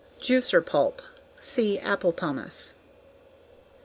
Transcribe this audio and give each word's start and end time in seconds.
Juicer 0.19 0.65
pulp: 0.65 1.03
See 1.39 1.77
_Apple 1.77 2.15
pomace. 2.15 2.73